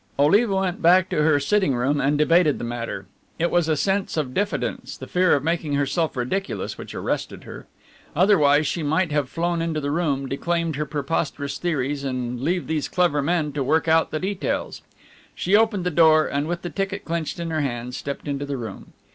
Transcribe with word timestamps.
Oliva 0.17 0.55
went 0.55 0.81
back 0.81 1.09
to 1.09 1.21
her 1.21 1.39
sitting 1.39 1.75
room 1.75 2.01
and 2.01 2.17
debated 2.17 2.57
the 2.57 2.63
matter. 2.63 3.05
It 3.37 3.51
was 3.51 3.67
a 3.69 3.77
sense 3.77 4.17
of 4.17 4.33
diffidence, 4.33 4.97
the 4.97 5.05
fear 5.05 5.35
of 5.35 5.43
making 5.43 5.73
herself 5.73 6.17
ridiculous, 6.17 6.75
which 6.75 6.95
arrested 6.95 7.43
her. 7.43 7.67
Otherwise 8.15 8.65
she 8.65 8.81
might 8.81 9.11
have 9.11 9.29
flown 9.29 9.61
into 9.61 9.79
the 9.79 9.91
room, 9.91 10.25
declaimed 10.27 10.75
her 10.75 10.87
preposterous 10.87 11.59
theories 11.59 12.03
and 12.03 12.41
leave 12.41 12.65
these 12.65 12.87
clever 12.89 13.21
men 13.21 13.51
to 13.51 13.63
work 13.63 13.87
out 13.87 14.09
the 14.09 14.19
details. 14.19 14.81
She 15.35 15.55
opened 15.55 15.83
the 15.83 15.91
door 15.91 16.25
and 16.25 16.47
with 16.47 16.63
the 16.63 16.71
ticket 16.71 17.05
clenched 17.05 17.39
in 17.39 17.51
her 17.51 17.61
hand 17.61 17.93
stepped 17.93 18.27
into 18.27 18.47
the 18.47 18.57
room. 18.57 18.93